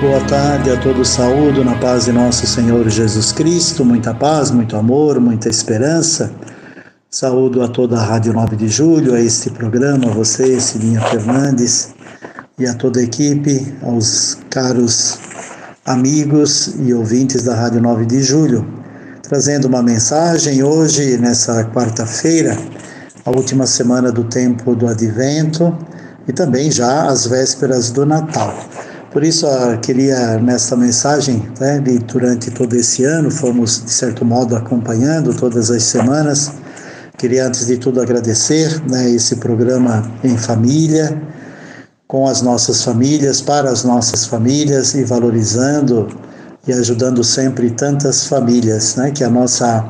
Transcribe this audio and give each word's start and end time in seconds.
Boa 0.00 0.20
tarde 0.28 0.70
a 0.70 0.76
todos, 0.80 1.08
saúdo 1.08 1.64
na 1.64 1.74
paz 1.74 2.04
de 2.04 2.12
nosso 2.12 2.46
Senhor 2.46 2.88
Jesus 2.88 3.32
Cristo, 3.32 3.84
muita 3.84 4.14
paz, 4.14 4.48
muito 4.52 4.76
amor, 4.76 5.18
muita 5.18 5.48
esperança. 5.48 6.30
Saúdo 7.10 7.64
a 7.64 7.68
toda 7.68 7.96
a 7.96 8.04
Rádio 8.04 8.32
9 8.32 8.54
de 8.54 8.68
Julho, 8.68 9.12
a 9.12 9.20
este 9.20 9.50
programa, 9.50 10.06
a 10.08 10.14
você, 10.14 10.60
Silinha 10.60 11.00
Fernandes, 11.00 11.94
e 12.56 12.64
a 12.64 12.74
toda 12.74 13.00
a 13.00 13.02
equipe, 13.02 13.74
aos 13.82 14.38
caros 14.48 15.18
amigos 15.84 16.76
e 16.78 16.94
ouvintes 16.94 17.42
da 17.42 17.56
Rádio 17.56 17.82
9 17.82 18.06
de 18.06 18.22
Julho, 18.22 18.64
trazendo 19.22 19.66
uma 19.66 19.82
mensagem 19.82 20.62
hoje, 20.62 21.18
nessa 21.18 21.64
quarta-feira, 21.64 22.56
a 23.24 23.30
última 23.30 23.66
semana 23.66 24.12
do 24.12 24.22
tempo 24.22 24.76
do 24.76 24.86
Advento 24.86 25.76
e 26.28 26.32
também 26.32 26.70
já 26.70 27.06
as 27.08 27.26
vésperas 27.26 27.90
do 27.90 28.06
Natal. 28.06 28.54
Por 29.10 29.24
isso, 29.24 29.46
eu 29.46 29.78
queria, 29.78 30.36
nesta 30.38 30.76
mensagem, 30.76 31.42
né, 31.58 31.78
de, 31.78 31.98
durante 31.98 32.50
todo 32.50 32.74
esse 32.74 33.04
ano, 33.04 33.30
fomos, 33.30 33.82
de 33.82 33.90
certo 33.90 34.22
modo, 34.22 34.54
acompanhando 34.54 35.34
todas 35.34 35.70
as 35.70 35.82
semanas. 35.84 36.52
Queria, 37.16 37.46
antes 37.46 37.66
de 37.66 37.78
tudo, 37.78 38.02
agradecer 38.02 38.82
né, 38.86 39.10
esse 39.10 39.36
programa 39.36 40.02
em 40.22 40.36
família, 40.36 41.20
com 42.06 42.26
as 42.26 42.42
nossas 42.42 42.84
famílias, 42.84 43.40
para 43.40 43.70
as 43.70 43.82
nossas 43.82 44.26
famílias 44.26 44.94
e 44.94 45.04
valorizando 45.04 46.08
e 46.66 46.72
ajudando 46.72 47.24
sempre 47.24 47.70
tantas 47.70 48.26
famílias, 48.26 48.96
né, 48.96 49.10
que 49.10 49.24
a 49.24 49.30
nossa 49.30 49.88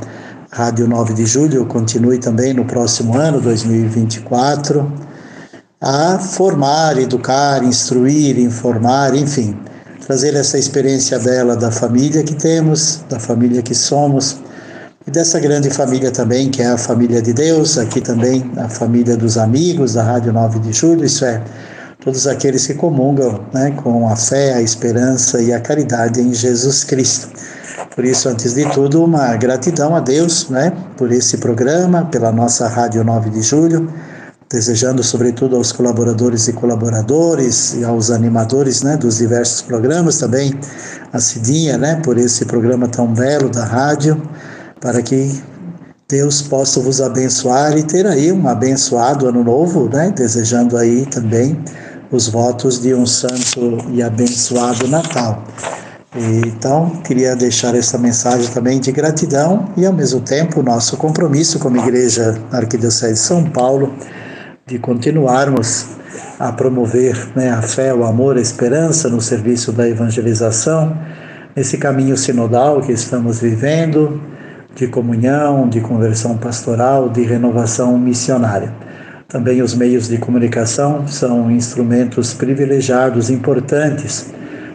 Rádio 0.53 0.87
9 0.87 1.13
de 1.15 1.27
Julho 1.27 1.67
continue 1.67 2.19
também 2.19 2.55
no 2.55 2.65
próximo 2.65 3.17
ano, 3.17 3.41
2024 3.41 5.08
a 5.81 6.19
formar, 6.19 6.99
educar, 6.99 7.63
instruir, 7.63 8.39
informar, 8.39 9.15
enfim, 9.15 9.57
trazer 10.05 10.35
essa 10.35 10.59
experiência 10.59 11.19
dela 11.19 11.57
da 11.57 11.71
família 11.71 12.25
que 12.25 12.35
temos, 12.35 13.05
da 13.09 13.21
família 13.21 13.63
que 13.63 13.75
somos 13.75 14.39
e 15.07 15.11
dessa 15.11 15.39
grande 15.39 15.71
família 15.71 16.11
também, 16.11 16.51
que 16.51 16.61
é 16.61 16.67
a 16.67 16.77
família 16.77 17.23
de 17.23 17.33
Deus, 17.33 17.79
aqui 17.79 18.01
também 18.01 18.51
a 18.57 18.69
família 18.69 19.17
dos 19.17 19.39
amigos 19.39 19.95
da 19.95 20.03
Rádio 20.03 20.33
9 20.33 20.59
de 20.59 20.73
Julho, 20.73 21.05
isso 21.05 21.25
é, 21.25 21.41
todos 22.03 22.27
aqueles 22.27 22.67
que 22.67 22.75
comungam 22.75 23.41
né, 23.55 23.71
com 23.83 24.09
a 24.09 24.17
fé, 24.17 24.55
a 24.55 24.61
esperança 24.61 25.41
e 25.41 25.53
a 25.53 25.61
caridade 25.61 26.21
em 26.21 26.35
Jesus 26.35 26.83
Cristo. 26.83 27.29
Por 27.95 28.05
isso, 28.05 28.29
antes 28.29 28.55
de 28.55 28.69
tudo, 28.71 29.03
uma 29.05 29.35
gratidão 29.37 29.95
a 29.95 30.01
Deus 30.01 30.49
né, 30.51 30.73
por 30.97 31.13
esse 31.13 31.39
programa, 31.39 32.05
pela 32.07 32.33
nossa 32.33 32.67
Rádio 32.67 33.03
9 33.05 33.31
de 33.31 33.43
Julho 33.43 33.89
desejando 34.51 35.03
sobretudo 35.03 35.57
aos 35.57 35.73
colaboradores 35.73 36.49
e 36.49 36.53
colaboradores 36.53 37.75
e 37.75 37.85
aos 37.85 38.11
animadores 38.11 38.83
né, 38.83 38.97
dos 38.97 39.19
diversos 39.19 39.63
programas, 39.63 40.19
também 40.19 40.59
a 41.13 41.21
Cidinha, 41.21 41.77
né, 41.77 42.01
por 42.03 42.17
esse 42.17 42.45
programa 42.47 42.89
tão 42.89 43.07
belo 43.13 43.51
da 43.51 43.65
rádio, 43.65 44.21
para 44.81 45.03
que 45.03 45.43
Deus 46.09 46.41
possa 46.41 46.81
vos 46.81 47.01
abençoar 47.01 47.77
e 47.77 47.83
ter 47.83 48.07
aí 48.07 48.33
um 48.33 48.49
abençoado 48.49 49.29
ano 49.29 49.45
novo, 49.45 49.89
né, 49.91 50.11
desejando 50.17 50.77
aí 50.77 51.05
também 51.07 51.63
os 52.11 52.29
votos 52.29 52.81
de 52.81 52.95
um 52.95 53.05
santo 53.05 53.79
e 53.91 54.03
abençoado 54.03 54.89
Natal. 54.89 55.45
Então, 56.17 56.89
queria 57.05 57.37
deixar 57.37 57.75
essa 57.75 57.99
mensagem 57.99 58.51
também 58.51 58.81
de 58.81 58.91
gratidão 58.91 59.69
e, 59.77 59.85
ao 59.85 59.93
mesmo 59.93 60.21
tempo, 60.21 60.63
nosso 60.63 60.97
compromisso 60.97 61.59
como 61.59 61.77
Igreja 61.77 62.41
Arquidiocese 62.51 63.13
de 63.13 63.19
São 63.19 63.45
Paulo 63.45 63.95
de 64.69 64.79
continuarmos 64.79 65.87
a 66.39 66.53
promover 66.53 67.17
né, 67.35 67.51
a 67.51 67.63
fé, 67.63 67.93
o 67.95 68.05
amor, 68.05 68.37
a 68.37 68.41
esperança 68.41 69.09
no 69.09 69.19
serviço 69.19 69.73
da 69.73 69.89
evangelização, 69.89 70.95
nesse 71.57 71.79
caminho 71.79 72.19
sinodal 72.19 72.83
que 72.83 72.93
estamos 72.93 73.41
vivendo, 73.41 74.21
de 74.75 74.87
comunhão, 74.87 75.67
de 75.71 75.81
conversão 75.81 76.37
pastoral, 76.37 77.09
de 77.09 77.23
renovação 77.23 77.99
missionária. 77.99 78.71
Também 79.27 79.63
os 79.63 79.75
meios 79.75 80.07
de 80.07 80.19
comunicação 80.19 81.07
são 81.09 81.51
instrumentos 81.51 82.35
privilegiados, 82.35 83.31
importantes 83.31 84.31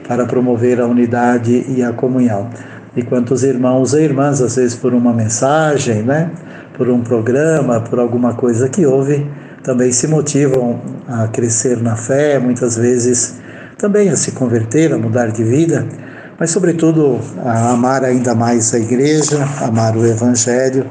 para 0.07 0.25
promover 0.25 0.81
a 0.81 0.87
unidade 0.87 1.65
e 1.69 1.83
a 1.83 1.93
comunhão. 1.93 2.49
E 2.95 3.03
quantos 3.03 3.43
irmãos 3.43 3.93
e 3.93 4.01
irmãs, 4.01 4.41
às 4.41 4.55
vezes 4.55 4.75
por 4.75 4.91
uma 4.93 5.13
mensagem, 5.13 6.01
né, 6.01 6.31
por 6.75 6.89
um 6.89 7.01
programa, 7.01 7.79
por 7.79 7.99
alguma 7.99 8.33
coisa 8.33 8.67
que 8.67 8.85
houve, 8.87 9.25
também 9.63 9.91
se 9.91 10.07
motivam 10.07 10.79
a 11.07 11.27
crescer 11.27 11.81
na 11.81 11.95
fé, 11.95 12.37
muitas 12.37 12.75
vezes 12.75 13.35
também 13.77 14.09
a 14.09 14.15
se 14.15 14.31
converter, 14.31 14.93
a 14.93 14.97
mudar 14.97 15.27
de 15.27 15.43
vida, 15.43 15.85
mas, 16.39 16.51
sobretudo, 16.51 17.19
a 17.43 17.71
amar 17.71 18.03
ainda 18.03 18.35
mais 18.35 18.73
a 18.73 18.79
igreja, 18.79 19.47
amar 19.61 19.95
o 19.95 20.05
Evangelho 20.05 20.89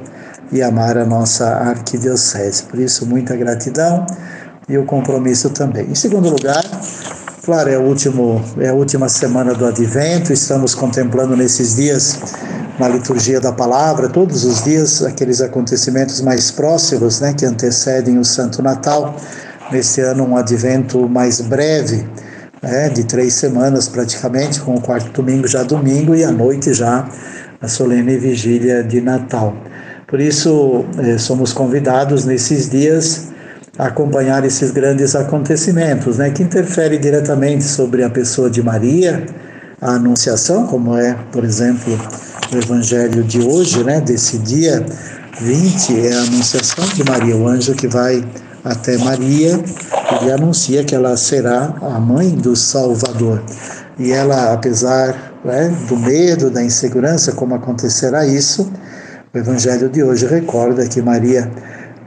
e 0.50 0.62
amar 0.62 0.96
a 0.96 1.04
nossa 1.04 1.46
arquidiocese. 1.46 2.62
Por 2.64 2.78
isso, 2.78 3.06
muita 3.06 3.36
gratidão 3.36 4.06
e 4.68 4.78
o 4.78 4.84
compromisso 4.84 5.50
também. 5.50 5.90
Em 5.90 5.94
segundo 5.94 6.30
lugar, 6.30 6.62
claro, 7.44 7.70
é, 7.70 7.78
último, 7.78 8.42
é 8.58 8.68
a 8.68 8.74
última 8.74 9.08
semana 9.08 9.52
do 9.52 9.66
advento, 9.66 10.32
estamos 10.32 10.74
contemplando 10.74 11.36
nesses 11.36 11.76
dias 11.76 12.18
na 12.78 12.88
liturgia 12.88 13.40
da 13.40 13.52
palavra, 13.52 14.08
todos 14.08 14.44
os 14.44 14.62
dias, 14.64 15.02
aqueles 15.02 15.40
acontecimentos 15.40 16.20
mais 16.20 16.50
próximos, 16.50 17.20
né, 17.20 17.34
que 17.34 17.44
antecedem 17.44 18.18
o 18.18 18.24
Santo 18.24 18.62
Natal. 18.62 19.14
Nesse 19.70 20.00
ano, 20.00 20.24
um 20.24 20.36
advento 20.36 21.08
mais 21.08 21.40
breve, 21.40 22.06
né, 22.62 22.88
de 22.88 23.04
três 23.04 23.34
semanas 23.34 23.88
praticamente, 23.88 24.60
com 24.60 24.74
o 24.74 24.80
quarto 24.80 25.10
domingo 25.12 25.46
já 25.46 25.62
domingo 25.62 26.14
e 26.14 26.24
à 26.24 26.30
noite 26.30 26.72
já 26.72 27.08
a 27.60 27.68
solene 27.68 28.16
vigília 28.18 28.82
de 28.82 29.00
Natal. 29.00 29.54
Por 30.06 30.20
isso, 30.20 30.84
eh, 30.98 31.16
somos 31.16 31.52
convidados 31.52 32.24
nesses 32.24 32.68
dias 32.68 33.28
a 33.78 33.86
acompanhar 33.86 34.44
esses 34.44 34.70
grandes 34.70 35.14
acontecimentos, 35.14 36.18
né, 36.18 36.30
que 36.30 36.42
interferem 36.42 37.00
diretamente 37.00 37.64
sobre 37.64 38.02
a 38.02 38.10
pessoa 38.10 38.50
de 38.50 38.62
Maria, 38.62 39.24
a 39.80 39.92
Anunciação, 39.92 40.66
como 40.66 40.96
é, 40.96 41.16
por 41.32 41.44
exemplo, 41.44 41.98
o 42.52 42.58
Evangelho 42.58 43.24
de 43.24 43.40
hoje, 43.40 43.82
né, 43.82 44.00
desse 44.00 44.38
dia 44.38 44.84
20, 45.40 46.06
é 46.06 46.12
a 46.12 46.22
Anunciação 46.22 46.84
de 46.94 47.02
Maria, 47.02 47.36
o 47.36 47.48
anjo 47.48 47.74
que 47.74 47.88
vai 47.88 48.22
até 48.62 48.98
Maria 48.98 49.58
e 50.22 50.30
anuncia 50.30 50.84
que 50.84 50.94
ela 50.94 51.16
será 51.16 51.74
a 51.80 51.98
mãe 51.98 52.30
do 52.30 52.54
Salvador. 52.54 53.42
E 53.98 54.12
ela, 54.12 54.52
apesar 54.52 55.32
né, 55.44 55.74
do 55.88 55.96
medo, 55.96 56.50
da 56.50 56.62
insegurança, 56.62 57.32
como 57.32 57.54
acontecerá 57.54 58.26
isso, 58.26 58.70
o 59.34 59.38
Evangelho 59.38 59.88
de 59.88 60.02
hoje 60.02 60.26
recorda 60.26 60.86
que 60.86 61.00
Maria 61.00 61.50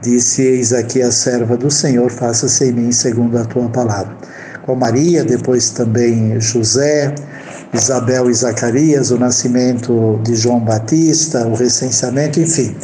disse: 0.00 0.42
Eis 0.42 0.72
aqui 0.72 1.02
a 1.02 1.10
serva 1.10 1.56
do 1.56 1.70
Senhor, 1.70 2.08
faça-se 2.08 2.66
em 2.66 2.72
mim 2.72 2.92
segundo 2.92 3.36
a 3.36 3.44
tua 3.44 3.68
palavra. 3.68 4.16
Com 4.64 4.76
Maria, 4.76 5.24
depois 5.24 5.70
também 5.70 6.40
José, 6.40 7.12
Isabel 7.72 8.30
e 8.30 8.34
Zacarias, 8.34 9.10
o 9.10 9.18
nascimento 9.18 10.20
de 10.22 10.34
João 10.34 10.60
Batista, 10.60 11.46
o 11.46 11.54
recenseamento, 11.54 12.40
enfim. 12.40 12.74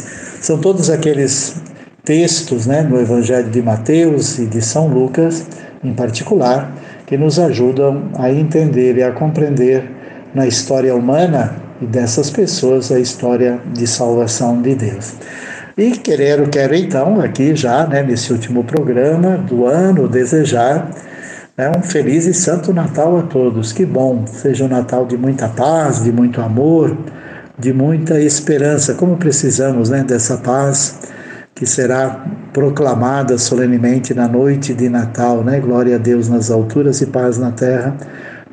São 0.41 0.57
todos 0.57 0.89
aqueles 0.89 1.55
textos 2.03 2.65
né, 2.65 2.81
no 2.81 2.99
Evangelho 2.99 3.49
de 3.49 3.61
Mateus 3.61 4.37
e 4.37 4.45
de 4.45 4.61
São 4.61 4.87
Lucas, 4.87 5.45
em 5.83 5.93
particular, 5.93 6.71
que 7.05 7.17
nos 7.17 7.39
ajudam 7.39 8.09
a 8.15 8.31
entender 8.31 8.97
e 8.97 9.03
a 9.03 9.11
compreender 9.11 9.89
na 10.33 10.47
história 10.47 10.95
humana 10.95 11.55
e 11.81 11.85
dessas 11.85 12.29
pessoas 12.29 12.91
a 12.91 12.99
história 12.99 13.59
de 13.73 13.87
salvação 13.87 14.61
de 14.61 14.75
Deus. 14.75 15.13
E 15.77 15.91
quero, 15.91 16.47
quero 16.49 16.75
então, 16.75 17.19
aqui 17.19 17.55
já, 17.55 17.87
né, 17.87 18.03
nesse 18.03 18.31
último 18.31 18.63
programa 18.63 19.37
do 19.37 19.65
ano, 19.65 20.07
desejar 20.07 20.89
é 21.55 21.69
um 21.69 21.83
feliz 21.83 22.25
e 22.25 22.33
santo 22.33 22.73
Natal 22.73 23.19
a 23.19 23.23
todos. 23.23 23.71
Que 23.71 23.85
bom, 23.85 24.25
seja 24.25 24.65
um 24.65 24.67
Natal 24.67 25.05
de 25.05 25.15
muita 25.15 25.47
paz, 25.47 26.03
de 26.03 26.11
muito 26.11 26.41
amor, 26.41 26.97
de 27.59 27.71
muita 27.71 28.19
esperança. 28.19 28.95
Como 28.95 29.17
precisamos 29.17 29.89
né, 29.89 30.03
dessa 30.03 30.37
paz 30.37 30.99
que 31.53 31.67
será 31.67 32.25
proclamada 32.51 33.37
solenemente 33.37 34.13
na 34.15 34.27
noite 34.27 34.73
de 34.73 34.89
Natal, 34.89 35.43
né? 35.43 35.59
Glória 35.59 35.95
a 35.95 35.99
Deus 35.99 36.27
nas 36.27 36.49
alturas 36.49 37.01
e 37.01 37.05
paz 37.05 37.37
na 37.37 37.51
terra 37.51 37.95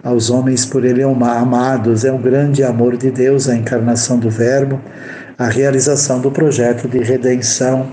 aos 0.02 0.28
homens 0.28 0.66
por 0.66 0.84
ele 0.84 1.02
amados. 1.02 2.04
É 2.04 2.12
um 2.12 2.20
grande 2.20 2.62
amor 2.62 2.98
de 2.98 3.10
Deus 3.10 3.48
a 3.48 3.56
encarnação 3.56 4.18
do 4.18 4.28
Verbo, 4.28 4.78
a 5.38 5.46
realização 5.46 6.20
do 6.20 6.30
projeto 6.30 6.86
de 6.86 6.98
redenção 6.98 7.86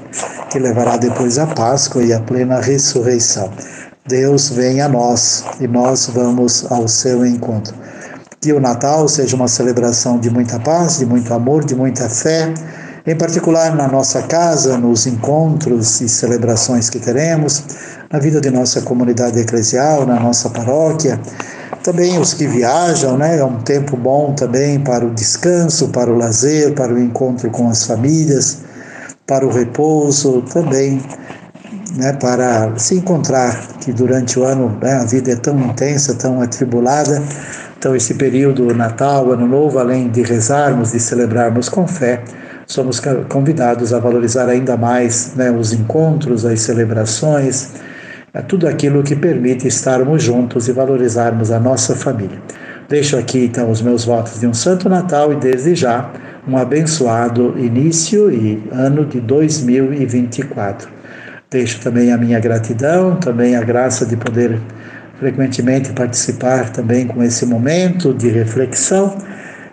que 0.50 0.59
levará 0.59 0.98
depois 0.98 1.38
à 1.38 1.48
Páscoa 1.48 2.04
e 2.04 2.12
à 2.12 2.19
plena 2.19 2.59
ressurreição. 2.59 3.50
Deus 4.07 4.50
vem 4.50 4.80
a 4.80 4.88
nós 4.88 5.44
e 5.59 5.68
nós 5.68 6.07
vamos 6.07 6.65
ao 6.71 6.88
seu 6.88 7.25
encontro. 7.25 7.75
Que 8.39 8.54
o 8.54 8.59
Natal 8.59 9.07
seja 9.09 9.36
uma 9.36 9.50
celebração 9.50 10.18
de 10.18 10.30
muita 10.30 10.59
paz, 10.59 11.00
de 11.00 11.06
muito 11.06 11.33
amor, 11.33 11.65
de 11.65 11.75
muita 11.75 12.07
fé, 12.07 12.54
em 13.06 13.15
particular 13.15 13.75
na 13.75 13.88
nossa 13.88 14.21
casa, 14.21 14.77
nos 14.77 15.07
encontros 15.07 16.00
e 16.00 16.07
celebrações 16.07 16.89
que 16.89 17.00
teremos, 17.00 17.63
na 18.09 18.19
vida 18.19 18.39
de 18.39 18.50
nossa 18.50 18.81
comunidade 18.81 19.39
eclesial, 19.39 20.06
na 20.06 20.19
nossa 20.19 20.50
paróquia, 20.50 21.19
também 21.83 22.18
os 22.18 22.33
que 22.33 22.48
viajam, 22.48 23.18
né? 23.18 23.39
É 23.39 23.44
um 23.44 23.59
tempo 23.59 23.98
bom 23.98 24.33
também 24.33 24.80
para 24.80 25.06
o 25.06 25.13
descanso, 25.13 25.89
para 25.89 26.12
o 26.12 26.18
lazer, 26.18 26.74
para 26.75 26.94
o 26.94 27.00
encontro 27.00 27.50
com 27.50 27.69
as 27.69 27.83
famílias, 27.83 28.59
para 29.25 29.45
o 29.45 29.51
repouso, 29.51 30.42
também, 30.44 31.01
né? 31.97 32.13
Para 32.13 32.77
se 32.77 32.95
encontrar, 32.95 33.67
que 33.79 33.91
durante 33.91 34.39
o 34.39 34.44
ano 34.44 34.77
né, 34.81 34.94
a 34.94 35.05
vida 35.05 35.31
é 35.31 35.35
tão 35.35 35.59
intensa, 35.59 36.15
tão 36.15 36.41
atribulada. 36.41 37.21
Então, 37.77 37.95
esse 37.95 38.13
período 38.13 38.73
Natal, 38.73 39.31
Ano 39.31 39.47
Novo, 39.47 39.79
além 39.79 40.09
de 40.09 40.21
rezarmos, 40.21 40.91
de 40.91 40.99
celebrarmos 40.99 41.67
com 41.69 41.88
fé, 41.88 42.23
somos 42.65 43.01
convidados 43.29 43.94
a 43.94 43.99
valorizar 43.99 44.49
ainda 44.49 44.77
mais 44.77 45.33
né, 45.35 45.51
os 45.51 45.73
encontros, 45.73 46.45
as 46.45 46.61
celebrações 46.61 47.71
é 48.33 48.41
tudo 48.41 48.67
aquilo 48.67 49.01
que 49.01 49.15
permite 49.15 49.67
estarmos 49.67 50.21
juntos 50.21 50.67
e 50.67 50.71
valorizarmos 50.71 51.49
a 51.49 51.59
nossa 51.59 51.95
família. 51.95 52.39
Deixo 52.88 53.17
aqui 53.17 53.45
então 53.45 53.71
os 53.71 53.81
meus 53.81 54.05
votos 54.05 54.39
de 54.39 54.45
um 54.45 54.53
Santo 54.53 54.88
Natal 54.88 55.33
e 55.33 55.38
desde 55.38 55.73
já 55.73 56.11
um 56.47 56.55
abençoado 56.55 57.55
início 57.57 58.31
e 58.31 58.63
ano 58.71 59.05
de 59.05 59.19
2024. 59.19 60.96
Deixo 61.49 61.79
também 61.79 62.11
a 62.11 62.17
minha 62.17 62.39
gratidão, 62.39 63.15
também 63.15 63.55
a 63.55 63.63
graça 63.63 64.05
de 64.05 64.17
poder 64.17 64.59
frequentemente 65.17 65.94
participar 65.94 66.71
também 66.71 67.07
com 67.07 67.23
esse 67.23 67.45
momento 67.45 68.13
de 68.13 68.27
reflexão 68.29 69.17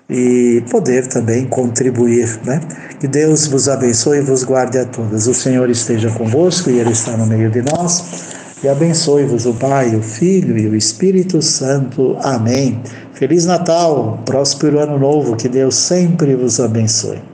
e 0.09 0.63
poder 0.71 1.09
também 1.09 1.47
contribuir, 1.47 2.39
né? 2.45 2.61
Que 3.01 3.09
Deus 3.09 3.47
vos 3.47 3.69
abençoe 3.69 4.19
e 4.19 4.21
vos 4.21 4.45
guarde 4.45 4.79
a 4.79 4.85
todas. 4.85 5.27
O 5.27 5.35
Senhor 5.35 5.69
esteja 5.69 6.11
convosco 6.11 6.71
e 6.71 6.79
Ele 6.79 6.93
está 6.93 7.17
no 7.17 7.27
meio 7.27 7.51
de 7.51 7.63
nós 7.63 8.25
e 8.63 8.69
abençoe-vos 8.69 9.45
o 9.45 9.55
Pai, 9.55 9.97
o 9.97 10.03
Filho 10.03 10.57
e 10.57 10.69
o 10.69 10.77
Espírito 10.77 11.43
Santo. 11.43 12.17
Amém. 12.23 12.81
Feliz 13.13 13.47
Natal, 13.47 14.23
próspero 14.25 14.79
Ano 14.79 14.99
Novo, 14.99 15.37
que 15.37 15.49
Deus 15.49 15.75
sempre 15.75 16.35
vos 16.35 16.61
abençoe. 16.61 17.34